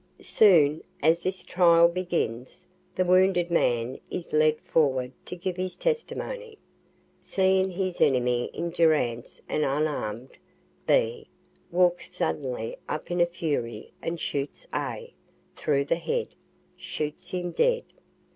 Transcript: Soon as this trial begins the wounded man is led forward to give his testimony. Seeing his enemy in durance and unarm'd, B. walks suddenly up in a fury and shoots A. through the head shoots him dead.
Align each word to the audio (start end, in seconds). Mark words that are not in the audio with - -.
Soon 0.23 0.83
as 1.03 1.21
this 1.21 1.43
trial 1.45 1.87
begins 1.87 2.65
the 2.95 3.05
wounded 3.05 3.51
man 3.51 3.99
is 4.09 4.33
led 4.33 4.59
forward 4.61 5.11
to 5.25 5.35
give 5.35 5.55
his 5.57 5.75
testimony. 5.75 6.57
Seeing 7.21 7.69
his 7.69 8.01
enemy 8.01 8.45
in 8.45 8.71
durance 8.71 9.43
and 9.47 9.63
unarm'd, 9.63 10.39
B. 10.87 11.27
walks 11.69 12.11
suddenly 12.11 12.77
up 12.89 13.11
in 13.11 13.21
a 13.21 13.27
fury 13.27 13.91
and 14.01 14.19
shoots 14.19 14.65
A. 14.73 15.13
through 15.55 15.85
the 15.85 15.97
head 15.97 16.29
shoots 16.75 17.29
him 17.29 17.51
dead. 17.51 17.83